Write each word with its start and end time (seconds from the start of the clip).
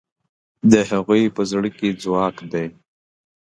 د 0.71 0.73
هغوی 0.89 1.23
په 1.35 1.41
زړه 1.51 1.69
کې 1.77 1.89
ځواک 2.03 2.37
دی. 2.51 2.67